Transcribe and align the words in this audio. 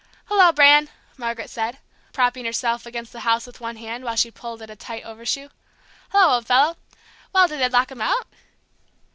"Hello, 0.25 0.51
Bran!" 0.51 0.89
Margaret 1.15 1.47
said, 1.51 1.77
propping 2.11 2.43
herself 2.45 2.87
against 2.87 3.13
the 3.13 3.19
house 3.19 3.45
with 3.45 3.61
one 3.61 3.75
hand, 3.75 4.03
while 4.03 4.15
she 4.15 4.31
pulled 4.31 4.63
at 4.63 4.69
a 4.71 4.75
tight 4.75 5.03
overshoe. 5.05 5.49
"Hello, 6.09 6.33
old 6.33 6.47
fellow! 6.47 6.75
Well, 7.33 7.47
did 7.47 7.59
they 7.59 7.69
lock 7.69 7.91
him 7.91 8.01
out?" 8.01 8.25